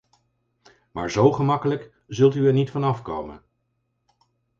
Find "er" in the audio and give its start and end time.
2.47-2.53